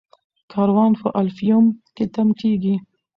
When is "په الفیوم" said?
1.01-1.65